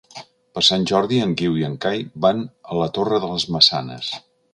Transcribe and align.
Per 0.57 0.61
Sant 0.67 0.85
Jordi 0.91 1.19
en 1.25 1.35
Guiu 1.41 1.59
i 1.59 1.65
en 1.67 1.75
Cai 1.85 2.01
van 2.25 2.41
a 2.71 2.79
la 2.81 2.87
Torre 2.97 3.21
de 3.27 3.31
les 3.35 3.47
Maçanes. 3.57 4.11